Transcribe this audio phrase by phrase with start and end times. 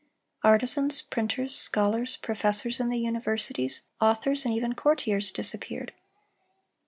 [0.43, 5.93] Artisans, printers, scholars, professors in the universities, authors, and even courtiers, disappeared.